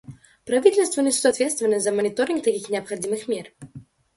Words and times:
Правительства 0.45 1.01
несут 1.01 1.27
ответственность 1.27 1.83
за 1.83 1.91
мониторинг 1.91 2.43
таких 2.43 2.69
необходимых 2.69 3.27
мер. 3.27 3.53